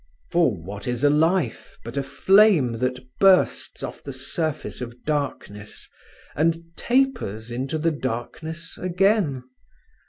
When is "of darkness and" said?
4.81-6.63